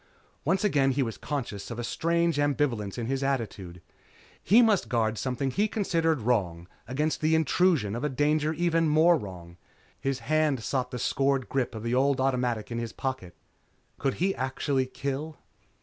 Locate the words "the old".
11.83-12.19